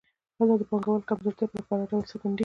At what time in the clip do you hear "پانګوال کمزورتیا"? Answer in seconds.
0.69-1.47